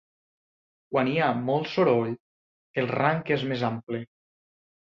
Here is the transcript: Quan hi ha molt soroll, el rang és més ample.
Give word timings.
Quan 0.95 1.11
hi 1.11 1.13
ha 1.19 1.27
molt 1.49 1.69
soroll, 1.75 2.17
el 2.85 2.91
rang 2.97 3.23
és 3.39 3.47
més 3.53 3.69
ample. 3.73 4.05